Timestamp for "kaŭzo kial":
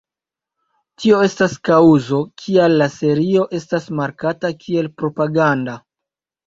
1.69-2.79